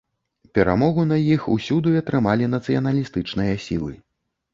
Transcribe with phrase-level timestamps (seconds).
[0.57, 3.93] Перамогу на іх усюды атрымалі нацыяналістычныя сілы.